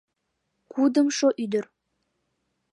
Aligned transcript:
Кудымшо 0.71 1.27
ӱдыр. 1.43 1.65